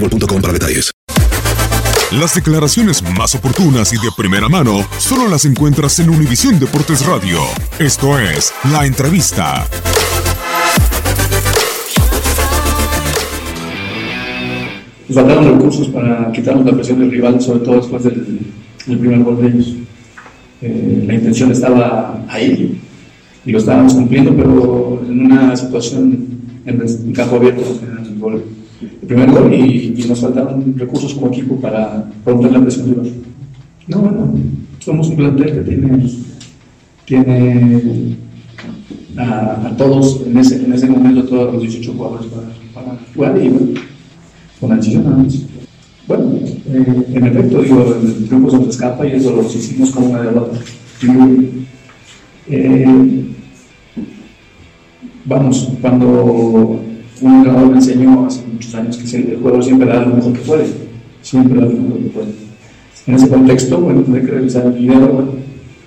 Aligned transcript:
boostmobile.com 0.00 0.40
para 0.40 0.52
detalles. 0.52 0.92
Las 2.12 2.34
declaraciones 2.34 3.02
más 3.16 3.34
oportunas 3.34 3.92
y 3.92 3.96
de 3.96 4.10
primera 4.16 4.48
mano 4.48 4.86
solo 4.98 5.28
las 5.28 5.44
encuentras 5.44 5.98
en 5.98 6.10
Univisión 6.10 6.58
Deportes 6.60 7.04
Radio. 7.04 7.40
Esto 7.78 8.18
es 8.18 8.52
La 8.70 8.86
Entrevista. 8.86 9.66
Nos 15.08 15.16
faltaron 15.16 15.54
recursos 15.54 15.88
para 15.88 16.30
quitarnos 16.32 16.64
la 16.64 16.72
presión 16.72 17.00
del 17.00 17.10
rival, 17.10 17.40
sobre 17.40 17.60
todo 17.60 17.76
después 17.76 18.04
del, 18.04 18.40
del 18.86 18.98
primer 18.98 19.22
gol 19.24 19.42
de 19.42 19.48
ellos. 19.48 19.74
Eh, 20.62 21.04
la 21.06 21.14
intención 21.14 21.52
estaba 21.52 22.24
ahí 22.28 22.80
y 23.44 23.52
lo 23.52 23.58
estábamos 23.58 23.94
cumpliendo, 23.94 24.34
pero 24.34 25.02
en 25.06 25.26
una 25.26 25.56
situación 25.56 26.26
en 26.64 26.80
el 26.80 27.12
campo 27.12 27.36
abierto 27.36 27.62
generan 27.78 28.06
el, 28.06 28.18
gol, 28.18 28.44
el 28.80 29.06
primer 29.06 29.30
gol 29.30 29.52
y, 29.52 30.04
nos 30.08 30.20
faltaron 30.20 30.74
recursos 30.76 31.14
como 31.14 31.28
equipo 31.28 31.56
para 31.56 32.10
romper 32.24 32.52
la 32.52 32.60
presión 32.60 32.88
rival. 32.88 33.12
No, 33.88 33.98
bueno, 33.98 34.34
somos 34.80 35.08
un 35.08 35.16
plantel 35.16 35.52
que 35.52 35.60
tiene, 35.60 36.10
tiene 37.04 38.16
a, 39.16 39.74
todos 39.76 40.22
en 40.26 40.36
ese, 40.38 40.64
en 40.64 40.72
ese 40.72 40.86
momento, 40.86 41.24
todos 41.24 41.54
los 41.54 41.62
18 41.62 41.92
jugadores 41.92 42.26
para, 42.26 42.48
para 42.74 42.98
jugar 43.14 43.42
y 43.42 43.48
bueno, 43.48 43.80
con 44.60 44.72
ansiedad 44.72 45.02
nada 45.04 45.16
más. 45.16 45.42
Bueno, 46.06 46.36
eh, 46.36 47.06
en 47.14 47.26
efecto, 47.26 47.62
digo, 47.62 47.96
el 48.00 48.26
triunfo 48.26 48.50
se 48.50 48.58
nos 48.58 48.68
escapa 48.68 49.06
y 49.06 49.12
eso 49.12 49.34
lo 49.34 49.42
hicimos 49.42 49.90
con 49.90 50.04
una 50.04 50.22
derrota. 50.22 50.58
Eh, 52.48 53.24
vamos, 55.24 55.68
cuando 55.80 56.80
un 57.20 57.36
entrenador 57.36 57.70
me 57.70 57.76
enseñó 57.76 58.26
hace 58.26 58.42
muchos 58.46 58.74
años 58.74 58.96
que 58.98 59.16
el 59.16 59.38
juego 59.40 59.62
siempre 59.62 59.88
da 59.88 60.02
lo 60.02 60.16
mejor 60.16 60.32
que 60.32 60.40
puede, 60.40 60.66
siempre 61.22 61.60
da 61.60 61.66
lo 61.66 61.72
mejor 61.72 61.98
que 61.98 62.10
puede. 62.10 62.28
En 63.06 63.14
ese 63.14 63.28
contexto, 63.28 63.80
bueno, 63.80 64.02
tendré 64.02 64.22
que 64.22 64.32
revisar 64.32 64.66
el 64.66 64.72
video, 64.72 65.08
bueno, 65.08 65.32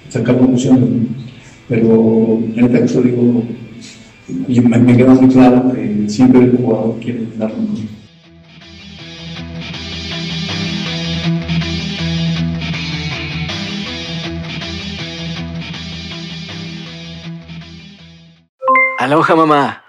sacar 0.09 0.37
conclusiones, 0.37 0.89
pero 1.67 2.39
en 2.55 2.65
efecto, 2.65 3.01
digo, 3.01 3.43
y 4.47 4.61
me, 4.61 4.77
me 4.77 4.97
queda 4.97 5.13
muy 5.13 5.27
claro 5.27 5.71
que 5.73 6.05
siempre 6.07 6.41
el 6.41 6.57
jugador 6.57 6.95
quiere 6.99 7.27
dar 7.37 7.51
lo 7.51 7.57
mejor. 7.57 7.99
Aloha 18.99 19.35
mamá. 19.35 19.88